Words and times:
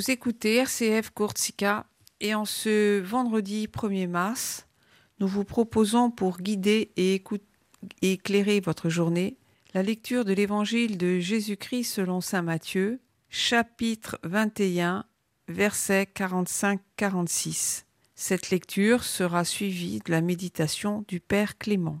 Vous 0.00 0.10
écoutez 0.10 0.56
RCF 0.56 1.10
Courtsica 1.10 1.84
et 2.20 2.34
en 2.34 2.46
ce 2.46 3.00
vendredi 3.00 3.66
1er 3.66 4.08
mars, 4.08 4.66
nous 5.18 5.28
vous 5.28 5.44
proposons 5.44 6.10
pour 6.10 6.38
guider 6.38 6.90
et, 6.96 7.22
et 8.00 8.12
éclairer 8.12 8.60
votre 8.60 8.88
journée 8.88 9.36
la 9.74 9.82
lecture 9.82 10.24
de 10.24 10.32
l'évangile 10.32 10.96
de 10.96 11.18
Jésus-Christ 11.18 11.84
selon 11.84 12.22
Saint 12.22 12.40
Matthieu, 12.40 13.02
chapitre 13.28 14.18
21, 14.22 15.04
versets 15.48 16.08
45-46. 16.16 17.84
Cette 18.14 18.48
lecture 18.48 19.04
sera 19.04 19.44
suivie 19.44 19.98
de 19.98 20.12
la 20.12 20.22
méditation 20.22 21.04
du 21.08 21.20
Père 21.20 21.58
Clément. 21.58 22.00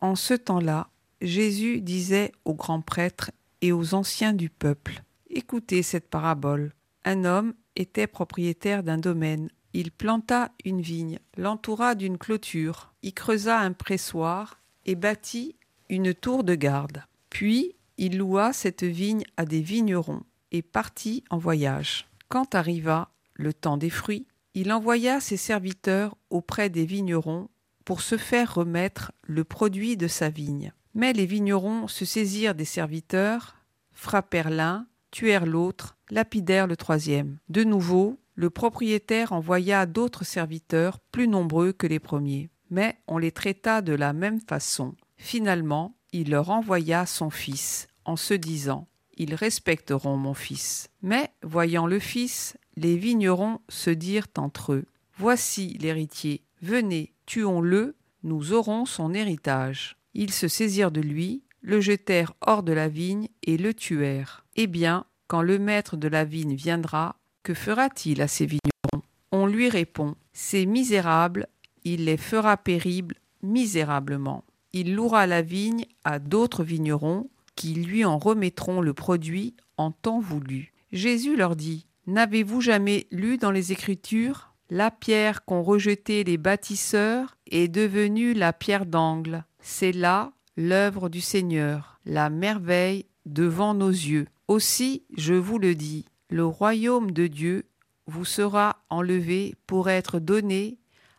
En 0.00 0.14
ce 0.14 0.32
temps-là, 0.32 0.88
Jésus 1.22 1.80
disait 1.80 2.32
aux 2.44 2.54
grands 2.54 2.82
prêtres 2.82 3.30
et 3.60 3.70
aux 3.70 3.94
anciens 3.94 4.32
du 4.32 4.50
peuple 4.50 5.04
Écoutez 5.30 5.84
cette 5.84 6.10
parabole. 6.10 6.72
Un 7.04 7.24
homme 7.24 7.54
était 7.76 8.08
propriétaire 8.08 8.82
d'un 8.82 8.98
domaine. 8.98 9.48
Il 9.72 9.92
planta 9.92 10.50
une 10.64 10.80
vigne, 10.80 11.20
l'entoura 11.36 11.94
d'une 11.94 12.18
clôture, 12.18 12.92
y 13.04 13.12
creusa 13.12 13.60
un 13.60 13.72
pressoir 13.72 14.60
et 14.84 14.96
bâtit 14.96 15.54
une 15.88 16.12
tour 16.12 16.42
de 16.42 16.56
garde. 16.56 17.04
Puis 17.30 17.76
il 17.98 18.18
loua 18.18 18.52
cette 18.52 18.82
vigne 18.82 19.22
à 19.36 19.44
des 19.44 19.60
vignerons 19.60 20.24
et 20.50 20.60
partit 20.60 21.22
en 21.30 21.38
voyage. 21.38 22.08
Quand 22.28 22.56
arriva 22.56 23.10
le 23.34 23.54
temps 23.54 23.76
des 23.76 23.90
fruits, 23.90 24.26
il 24.54 24.72
envoya 24.72 25.20
ses 25.20 25.36
serviteurs 25.36 26.16
auprès 26.30 26.68
des 26.68 26.84
vignerons 26.84 27.48
pour 27.84 28.00
se 28.00 28.16
faire 28.16 28.56
remettre 28.56 29.12
le 29.22 29.44
produit 29.44 29.96
de 29.96 30.08
sa 30.08 30.28
vigne. 30.28 30.72
Mais 30.94 31.12
les 31.12 31.26
vignerons 31.26 31.88
se 31.88 32.04
saisirent 32.04 32.54
des 32.54 32.64
serviteurs, 32.64 33.56
frappèrent 33.92 34.50
l'un, 34.50 34.86
tuèrent 35.10 35.46
l'autre, 35.46 35.96
lapidèrent 36.10 36.66
le 36.66 36.76
troisième. 36.76 37.38
De 37.48 37.64
nouveau, 37.64 38.18
le 38.34 38.50
propriétaire 38.50 39.32
envoya 39.32 39.86
d'autres 39.86 40.24
serviteurs 40.24 40.98
plus 41.12 41.28
nombreux 41.28 41.72
que 41.72 41.86
les 41.86 41.98
premiers, 41.98 42.50
mais 42.70 42.98
on 43.06 43.18
les 43.18 43.32
traita 43.32 43.82
de 43.82 43.92
la 43.92 44.12
même 44.12 44.40
façon. 44.40 44.94
Finalement, 45.16 45.94
il 46.12 46.30
leur 46.30 46.50
envoya 46.50 47.06
son 47.06 47.30
fils, 47.30 47.88
en 48.04 48.16
se 48.16 48.34
disant 48.34 48.88
Ils 49.16 49.34
respecteront 49.34 50.16
mon 50.16 50.34
fils. 50.34 50.88
Mais, 51.02 51.30
voyant 51.42 51.86
le 51.86 51.98
fils, 51.98 52.56
les 52.76 52.96
vignerons 52.96 53.60
se 53.68 53.90
dirent 53.90 54.28
entre 54.36 54.72
eux 54.72 54.86
Voici 55.18 55.76
l'héritier, 55.78 56.42
venez, 56.62 57.12
tuons-le, 57.26 57.96
nous 58.22 58.52
aurons 58.52 58.86
son 58.86 59.14
héritage. 59.14 59.96
Ils 60.14 60.32
se 60.32 60.48
saisirent 60.48 60.90
de 60.90 61.00
lui, 61.00 61.42
le 61.62 61.80
jetèrent 61.80 62.34
hors 62.40 62.62
de 62.62 62.72
la 62.72 62.88
vigne 62.88 63.28
et 63.42 63.56
le 63.56 63.72
tuèrent. 63.72 64.44
Eh 64.56 64.66
bien, 64.66 65.04
quand 65.28 65.42
le 65.42 65.58
maître 65.58 65.96
de 65.96 66.08
la 66.08 66.24
vigne 66.24 66.54
viendra, 66.54 67.16
que 67.42 67.54
fera-t-il 67.54 68.20
à 68.20 68.28
ces 68.28 68.46
vignerons? 68.46 69.06
On 69.30 69.46
lui 69.46 69.68
répond 69.68 70.14
Ces 70.32 70.66
misérables, 70.66 71.46
il 71.84 72.04
les 72.04 72.16
fera 72.16 72.56
périr 72.56 73.04
misérablement. 73.42 74.44
Il 74.72 74.94
louera 74.94 75.26
la 75.26 75.42
vigne 75.42 75.84
à 76.04 76.18
d'autres 76.18 76.64
vignerons 76.64 77.28
qui 77.56 77.74
lui 77.74 78.04
en 78.04 78.18
remettront 78.18 78.80
le 78.80 78.94
produit 78.94 79.54
en 79.76 79.90
temps 79.90 80.20
voulu. 80.20 80.72
Jésus 80.92 81.36
leur 81.36 81.56
dit 81.56 81.86
N'avez-vous 82.06 82.60
jamais 82.60 83.06
lu 83.10 83.38
dans 83.38 83.50
les 83.50 83.72
Écritures 83.72 84.54
La 84.70 84.90
pierre 84.90 85.44
qu'ont 85.44 85.62
rejetée 85.62 86.24
les 86.24 86.38
bâtisseurs 86.38 87.36
est 87.50 87.68
devenue 87.68 88.34
la 88.34 88.52
pierre 88.52 88.86
d'angle. 88.86 89.44
C'est 89.62 89.92
là 89.92 90.32
l'œuvre 90.56 91.08
du 91.08 91.20
Seigneur, 91.20 92.00
la 92.04 92.30
merveille 92.30 93.06
devant 93.26 93.74
nos 93.74 93.90
yeux. 93.90 94.26
Aussi, 94.48 95.04
je 95.16 95.34
vous 95.34 95.58
le 95.58 95.76
dis, 95.76 96.04
le 96.28 96.44
royaume 96.44 97.12
de 97.12 97.28
Dieu 97.28 97.64
vous 98.06 98.24
sera 98.24 98.82
enlevé 98.90 99.54
pour 99.66 99.88
être 99.88 100.18
donné 100.18 100.78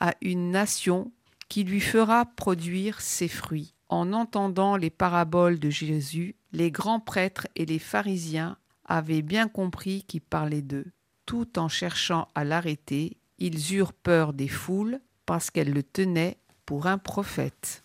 à 0.00 0.14
une 0.20 0.50
nation 0.50 1.12
qui 1.48 1.62
lui 1.62 1.80
fera 1.80 2.24
produire 2.26 3.00
ses 3.00 3.28
fruits. 3.28 3.74
En 3.88 4.12
entendant 4.12 4.76
les 4.76 4.90
paraboles 4.90 5.60
de 5.60 5.70
Jésus, 5.70 6.34
les 6.52 6.72
grands 6.72 7.00
prêtres 7.00 7.46
et 7.54 7.64
les 7.64 7.78
pharisiens 7.78 8.56
avaient 8.84 9.22
bien 9.22 9.46
compris 9.46 10.02
qu'il 10.02 10.22
parlait 10.22 10.62
d'eux. 10.62 10.86
Tout 11.26 11.58
en 11.58 11.68
cherchant 11.68 12.28
à 12.34 12.44
l'arrêter, 12.44 13.16
ils 13.38 13.74
eurent 13.74 13.92
peur 13.92 14.32
des 14.32 14.48
foules 14.48 15.00
parce 15.26 15.50
qu'elles 15.50 15.72
le 15.72 15.84
tenaient 15.84 16.38
pour 16.66 16.86
un 16.86 16.98
prophète. 16.98 17.83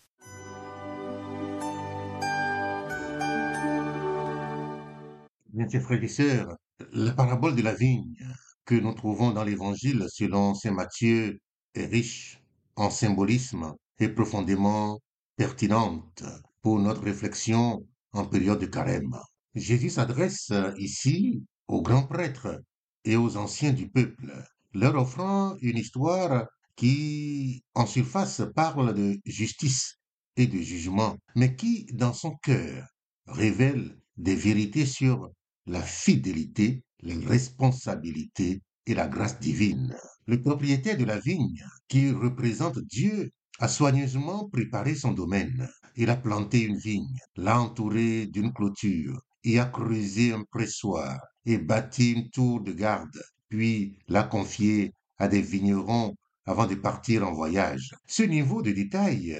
Bien, 5.59 5.67
chers 5.67 5.81
frères 5.81 6.01
et 6.01 6.07
sœurs, 6.07 6.55
la 6.93 7.11
parabole 7.11 7.53
de 7.53 7.61
la 7.61 7.73
vigne 7.73 8.15
que 8.63 8.75
nous 8.75 8.93
trouvons 8.93 9.31
dans 9.31 9.43
l'Évangile 9.43 10.05
selon 10.07 10.53
Saint 10.53 10.71
Matthieu 10.71 11.37
est 11.75 11.85
riche 11.85 12.41
en 12.77 12.89
symbolisme 12.89 13.73
et 13.99 14.07
profondément 14.07 15.01
pertinente 15.35 16.23
pour 16.61 16.79
notre 16.79 17.01
réflexion 17.03 17.85
en 18.13 18.25
période 18.25 18.59
de 18.59 18.67
carême. 18.67 19.17
Jésus 19.53 19.89
s'adresse 19.89 20.53
ici 20.77 21.43
aux 21.67 21.81
grands 21.81 22.07
prêtres 22.07 22.61
et 23.03 23.17
aux 23.17 23.35
anciens 23.35 23.73
du 23.73 23.89
peuple, 23.89 24.31
leur 24.73 24.95
offrant 24.95 25.57
une 25.59 25.77
histoire 25.77 26.47
qui, 26.77 27.65
en 27.73 27.85
surface, 27.85 28.43
parle 28.55 28.93
de 28.93 29.19
justice 29.25 29.97
et 30.37 30.47
de 30.47 30.59
jugement, 30.59 31.17
mais 31.35 31.57
qui, 31.57 31.85
dans 31.91 32.13
son 32.13 32.37
cœur, 32.37 32.87
révèle 33.27 33.97
des 34.15 34.35
vérités 34.35 34.85
sur 34.85 35.29
la 35.69 35.83
fidélité, 35.83 36.83
les 37.01 37.23
responsabilités 37.25 38.63
et 38.87 38.95
la 38.95 39.07
grâce 39.07 39.39
divine. 39.39 39.95
Le 40.25 40.41
propriétaire 40.41 40.97
de 40.97 41.05
la 41.05 41.19
vigne, 41.19 41.63
qui 41.87 42.09
représente 42.09 42.79
Dieu, 42.79 43.29
a 43.59 43.67
soigneusement 43.67 44.49
préparé 44.49 44.95
son 44.95 45.11
domaine. 45.11 45.69
Il 45.95 46.09
a 46.09 46.15
planté 46.15 46.63
une 46.63 46.77
vigne, 46.77 47.15
l'a 47.35 47.61
entourée 47.61 48.25
d'une 48.25 48.51
clôture, 48.51 49.21
et 49.43 49.59
a 49.59 49.65
creusé 49.65 50.33
un 50.33 50.43
pressoir, 50.49 51.19
et 51.45 51.59
bâti 51.59 52.13
une 52.13 52.29
tour 52.31 52.61
de 52.61 52.71
garde, 52.71 53.21
puis 53.47 53.99
l'a 54.07 54.23
confiée 54.23 54.91
à 55.19 55.27
des 55.27 55.41
vignerons 55.41 56.15
avant 56.47 56.65
de 56.65 56.75
partir 56.75 57.27
en 57.27 57.33
voyage. 57.33 57.93
Ce 58.07 58.23
niveau 58.23 58.63
de 58.63 58.71
détail 58.71 59.37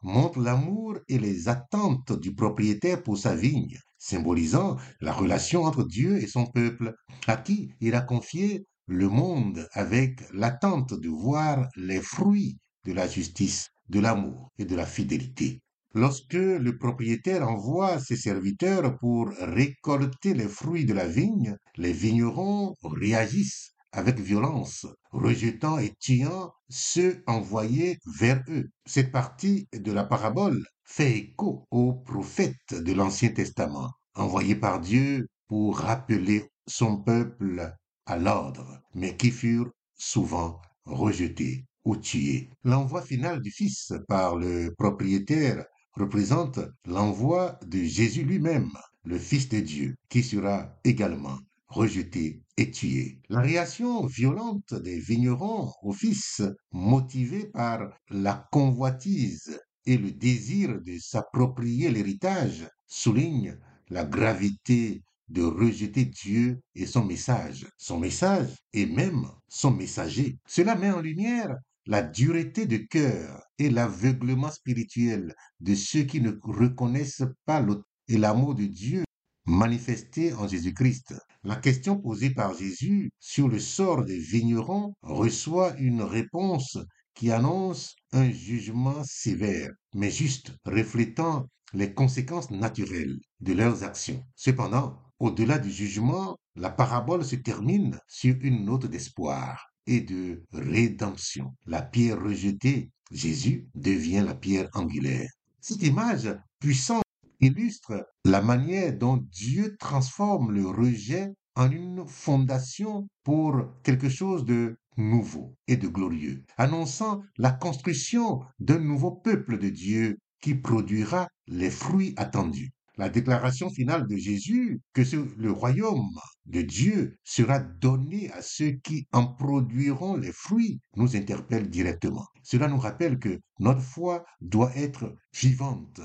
montre 0.00 0.40
l'amour 0.40 0.96
et 1.08 1.18
les 1.18 1.48
attentes 1.48 2.18
du 2.18 2.34
propriétaire 2.34 3.02
pour 3.02 3.18
sa 3.18 3.36
vigne 3.36 3.78
symbolisant 4.06 4.76
la 5.00 5.12
relation 5.12 5.64
entre 5.64 5.84
Dieu 5.84 6.22
et 6.22 6.28
son 6.28 6.46
peuple, 6.46 6.94
à 7.26 7.36
qui 7.36 7.72
il 7.80 7.94
a 7.94 8.00
confié 8.00 8.64
le 8.86 9.08
monde 9.08 9.68
avec 9.72 10.20
l'attente 10.32 10.94
de 10.94 11.08
voir 11.08 11.68
les 11.76 12.00
fruits 12.00 12.58
de 12.84 12.92
la 12.92 13.08
justice, 13.08 13.68
de 13.88 13.98
l'amour 13.98 14.52
et 14.58 14.64
de 14.64 14.76
la 14.76 14.86
fidélité. 14.86 15.60
Lorsque 15.92 16.34
le 16.34 16.78
propriétaire 16.78 17.48
envoie 17.48 17.98
ses 17.98 18.16
serviteurs 18.16 18.96
pour 18.98 19.30
récolter 19.40 20.34
les 20.34 20.48
fruits 20.48 20.84
de 20.84 20.94
la 20.94 21.08
vigne, 21.08 21.56
les 21.76 21.92
vignerons 21.92 22.74
réagissent 22.84 23.72
avec 23.96 24.20
violence, 24.20 24.86
rejetant 25.10 25.78
et 25.78 25.94
tuant 25.98 26.52
ceux 26.68 27.22
envoyés 27.26 27.98
vers 28.18 28.42
eux. 28.48 28.68
Cette 28.84 29.10
partie 29.10 29.68
de 29.72 29.90
la 29.90 30.04
parabole 30.04 30.66
fait 30.84 31.16
écho 31.16 31.66
aux 31.70 31.94
prophètes 31.94 32.74
de 32.74 32.92
l'Ancien 32.92 33.30
Testament, 33.30 33.90
envoyés 34.14 34.54
par 34.56 34.80
Dieu 34.80 35.26
pour 35.48 35.78
rappeler 35.78 36.50
son 36.66 36.98
peuple 37.02 37.72
à 38.06 38.16
l'ordre, 38.16 38.80
mais 38.94 39.16
qui 39.16 39.30
furent 39.30 39.70
souvent 39.96 40.60
rejetés 40.84 41.64
ou 41.84 41.96
tués. 41.96 42.50
L'envoi 42.64 43.00
final 43.02 43.40
du 43.40 43.50
Fils 43.50 43.92
par 44.08 44.36
le 44.36 44.74
propriétaire 44.76 45.64
représente 45.92 46.60
l'envoi 46.84 47.58
de 47.64 47.78
Jésus 47.82 48.24
lui-même, 48.24 48.70
le 49.04 49.18
Fils 49.18 49.48
de 49.48 49.60
Dieu, 49.60 49.96
qui 50.08 50.22
sera 50.22 50.78
également 50.84 51.38
rejeté 51.68 52.42
et 52.56 52.70
tué. 52.70 53.20
La 53.28 53.40
réaction 53.40 54.06
violente 54.06 54.74
des 54.74 54.98
vignerons 54.98 55.72
au 55.82 55.92
Fils, 55.92 56.42
motivée 56.72 57.46
par 57.46 57.90
la 58.08 58.46
convoitise 58.52 59.60
et 59.84 59.98
le 59.98 60.10
désir 60.10 60.80
de 60.80 60.98
s'approprier 60.98 61.90
l'héritage, 61.90 62.68
souligne 62.86 63.58
la 63.88 64.04
gravité 64.04 65.02
de 65.28 65.42
rejeter 65.42 66.04
Dieu 66.04 66.60
et 66.74 66.86
son 66.86 67.04
message, 67.04 67.66
son 67.76 67.98
message 67.98 68.54
et 68.72 68.86
même 68.86 69.26
son 69.48 69.72
messager. 69.72 70.38
Cela 70.46 70.76
met 70.76 70.90
en 70.90 71.00
lumière 71.00 71.56
la 71.86 72.02
dureté 72.02 72.66
de 72.66 72.78
cœur 72.78 73.42
et 73.58 73.70
l'aveuglement 73.70 74.50
spirituel 74.50 75.34
de 75.60 75.74
ceux 75.74 76.02
qui 76.02 76.20
ne 76.20 76.32
reconnaissent 76.42 77.24
pas 77.44 77.64
et 78.08 78.18
l'amour 78.18 78.54
de 78.54 78.66
Dieu 78.66 79.05
manifesté 79.46 80.32
en 80.34 80.48
Jésus-Christ. 80.48 81.14
La 81.44 81.56
question 81.56 81.96
posée 81.96 82.30
par 82.30 82.54
Jésus 82.54 83.10
sur 83.20 83.48
le 83.48 83.58
sort 83.58 84.04
des 84.04 84.18
vignerons 84.18 84.94
reçoit 85.02 85.76
une 85.78 86.02
réponse 86.02 86.78
qui 87.14 87.30
annonce 87.30 87.94
un 88.12 88.30
jugement 88.30 89.02
sévère, 89.04 89.70
mais 89.94 90.10
juste, 90.10 90.52
reflétant 90.64 91.46
les 91.72 91.94
conséquences 91.94 92.50
naturelles 92.50 93.18
de 93.40 93.52
leurs 93.52 93.84
actions. 93.84 94.22
Cependant, 94.34 94.98
au-delà 95.18 95.58
du 95.58 95.70
jugement, 95.70 96.36
la 96.56 96.70
parabole 96.70 97.24
se 97.24 97.36
termine 97.36 97.98
sur 98.06 98.34
une 98.42 98.64
note 98.64 98.86
d'espoir 98.86 99.66
et 99.86 100.00
de 100.00 100.44
rédemption. 100.52 101.54
La 101.64 101.82
pierre 101.82 102.22
rejetée, 102.22 102.90
Jésus, 103.10 103.68
devient 103.74 104.24
la 104.26 104.34
pierre 104.34 104.68
angulaire. 104.74 105.30
Cette 105.60 105.82
image 105.82 106.28
puissante 106.60 107.05
illustre 107.40 108.06
la 108.24 108.42
manière 108.42 108.96
dont 108.96 109.16
Dieu 109.30 109.76
transforme 109.78 110.52
le 110.52 110.66
rejet 110.66 111.34
en 111.54 111.70
une 111.70 112.06
fondation 112.06 113.08
pour 113.24 113.64
quelque 113.82 114.08
chose 114.08 114.44
de 114.44 114.78
nouveau 114.96 115.56
et 115.66 115.76
de 115.76 115.88
glorieux, 115.88 116.44
annonçant 116.56 117.22
la 117.38 117.50
construction 117.50 118.40
d'un 118.58 118.78
nouveau 118.78 119.12
peuple 119.12 119.58
de 119.58 119.68
Dieu 119.68 120.18
qui 120.40 120.54
produira 120.54 121.28
les 121.46 121.70
fruits 121.70 122.14
attendus. 122.16 122.72
La 122.98 123.10
déclaration 123.10 123.68
finale 123.68 124.06
de 124.06 124.16
Jésus 124.16 124.80
que 124.94 125.02
le 125.36 125.52
royaume 125.52 126.18
de 126.46 126.62
Dieu 126.62 127.18
sera 127.24 127.58
donné 127.58 128.30
à 128.32 128.40
ceux 128.40 128.70
qui 128.82 129.06
en 129.12 129.26
produiront 129.26 130.16
les 130.16 130.32
fruits 130.32 130.80
nous 130.94 131.14
interpelle 131.14 131.68
directement. 131.68 132.24
Cela 132.42 132.68
nous 132.68 132.78
rappelle 132.78 133.18
que 133.18 133.38
notre 133.58 133.82
foi 133.82 134.24
doit 134.40 134.74
être 134.76 135.14
vivante, 135.34 136.00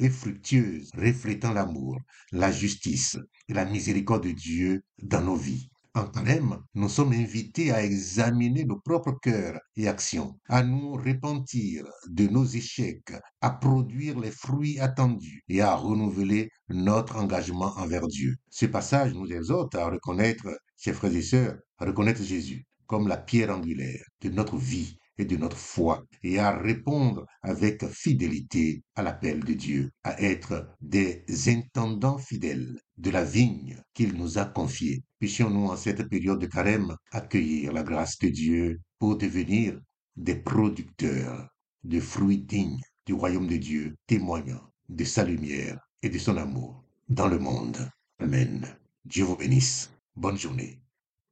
et 0.00 0.10
fructueuse, 0.10 0.90
reflétant 0.96 1.52
l'amour, 1.52 1.98
la 2.32 2.50
justice 2.50 3.18
et 3.48 3.54
la 3.54 3.64
miséricorde 3.64 4.24
de 4.24 4.32
Dieu 4.32 4.82
dans 5.02 5.22
nos 5.22 5.36
vies. 5.36 5.70
En 5.94 6.06
carême, 6.06 6.56
nous 6.74 6.88
sommes 6.88 7.12
invités 7.12 7.72
à 7.72 7.84
examiner 7.84 8.64
nos 8.64 8.78
propres 8.78 9.18
cœurs 9.20 9.58
et 9.76 9.88
actions, 9.88 10.38
à 10.48 10.62
nous 10.62 10.92
repentir 10.92 11.84
de 12.08 12.28
nos 12.28 12.44
échecs, 12.44 13.12
à 13.40 13.50
produire 13.50 14.18
les 14.18 14.30
fruits 14.30 14.78
attendus 14.78 15.42
et 15.48 15.60
à 15.60 15.74
renouveler 15.74 16.48
notre 16.68 17.16
engagement 17.16 17.74
envers 17.76 18.06
Dieu. 18.06 18.36
Ce 18.50 18.66
passage 18.66 19.14
nous 19.14 19.30
exhorte 19.32 19.74
à 19.74 19.86
reconnaître, 19.90 20.48
chers 20.76 20.94
frères 20.94 21.14
et 21.14 21.22
sœurs, 21.22 21.58
à 21.78 21.86
reconnaître 21.86 22.22
Jésus 22.22 22.64
comme 22.86 23.06
la 23.06 23.16
pierre 23.16 23.50
angulaire 23.50 24.04
de 24.20 24.30
notre 24.30 24.56
vie 24.56 24.98
de 25.24 25.36
notre 25.36 25.56
foi 25.56 26.04
et 26.22 26.38
à 26.38 26.56
répondre 26.56 27.26
avec 27.42 27.86
fidélité 27.86 28.82
à 28.94 29.02
l'appel 29.02 29.40
de 29.40 29.54
Dieu, 29.54 29.90
à 30.04 30.20
être 30.22 30.68
des 30.80 31.24
intendants 31.48 32.18
fidèles 32.18 32.80
de 32.98 33.10
la 33.10 33.24
vigne 33.24 33.82
qu'il 33.94 34.14
nous 34.14 34.38
a 34.38 34.44
confiée. 34.44 35.02
Puissions-nous 35.18 35.66
en 35.66 35.76
cette 35.76 36.08
période 36.08 36.40
de 36.40 36.46
carême 36.46 36.96
accueillir 37.12 37.72
la 37.72 37.82
grâce 37.82 38.18
de 38.18 38.28
Dieu 38.28 38.80
pour 38.98 39.16
devenir 39.16 39.78
des 40.16 40.36
producteurs 40.36 41.48
de 41.84 42.00
fruits 42.00 42.42
dignes 42.42 42.80
du 43.06 43.14
royaume 43.14 43.46
de 43.46 43.56
Dieu, 43.56 43.96
témoignant 44.06 44.60
de 44.88 45.04
sa 45.04 45.24
lumière 45.24 45.78
et 46.02 46.10
de 46.10 46.18
son 46.18 46.36
amour 46.36 46.84
dans 47.08 47.28
le 47.28 47.38
monde. 47.38 47.90
Amen. 48.18 48.66
Dieu 49.04 49.24
vous 49.24 49.36
bénisse. 49.36 49.90
Bonne 50.14 50.38
journée. 50.38 50.80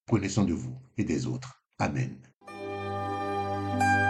Prenez 0.07 0.29
soin 0.29 0.45
de 0.45 0.55
vous 0.55 0.77
et 0.97 1.05
des 1.05 1.27
autres. 1.27 1.63
Amen. 1.79 2.28
thank 3.79 4.03
you 4.03 4.08